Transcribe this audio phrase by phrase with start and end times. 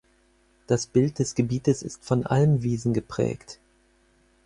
[0.65, 3.59] Das Bild des Gebietes ist von Almwiesen geprägt.